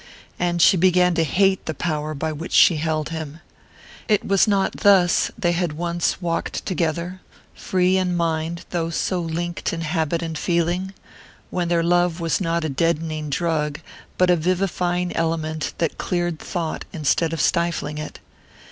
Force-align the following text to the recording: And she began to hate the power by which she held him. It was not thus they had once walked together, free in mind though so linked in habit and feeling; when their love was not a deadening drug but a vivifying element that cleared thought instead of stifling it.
And 0.39 0.63
she 0.63 0.77
began 0.77 1.13
to 1.13 1.23
hate 1.23 1.67
the 1.67 1.75
power 1.75 2.15
by 2.15 2.31
which 2.33 2.53
she 2.53 2.77
held 2.77 3.09
him. 3.09 3.39
It 4.07 4.25
was 4.27 4.47
not 4.47 4.77
thus 4.77 5.29
they 5.37 5.51
had 5.51 5.73
once 5.73 6.19
walked 6.19 6.65
together, 6.65 7.21
free 7.53 7.97
in 7.99 8.15
mind 8.17 8.65
though 8.71 8.89
so 8.89 9.19
linked 9.21 9.71
in 9.73 9.81
habit 9.81 10.23
and 10.23 10.35
feeling; 10.39 10.95
when 11.51 11.67
their 11.67 11.83
love 11.83 12.19
was 12.19 12.41
not 12.41 12.63
a 12.65 12.67
deadening 12.69 13.29
drug 13.29 13.79
but 14.17 14.31
a 14.31 14.35
vivifying 14.35 15.15
element 15.15 15.75
that 15.77 15.99
cleared 15.99 16.39
thought 16.39 16.83
instead 16.91 17.31
of 17.31 17.39
stifling 17.39 17.99
it. 17.99 18.17